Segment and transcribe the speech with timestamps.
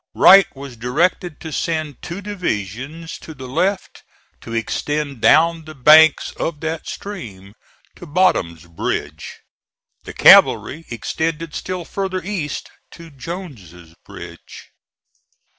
[0.15, 4.01] Wright was directed to send two divisions to the left
[4.41, 7.53] to extend down the banks of that stream
[7.97, 9.41] to Bottom's Bridge.
[10.05, 14.71] The cavalry extended still farther east to Jones's Bridge.